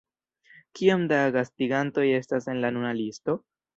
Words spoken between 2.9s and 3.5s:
listo?